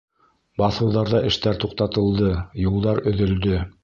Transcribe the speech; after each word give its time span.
Баҫыуҙарҙа 0.61 1.19
эштәр 1.29 1.59
туҡталды, 1.63 2.31
юлдар 2.63 3.03
өҙөлдө. 3.13 3.61